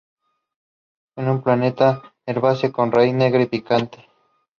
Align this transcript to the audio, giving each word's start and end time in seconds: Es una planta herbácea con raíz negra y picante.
Es 1.15 1.23
una 1.23 1.43
planta 1.43 2.15
herbácea 2.25 2.71
con 2.71 2.91
raíz 2.91 3.13
negra 3.13 3.43
y 3.43 3.45
picante. 3.45 4.03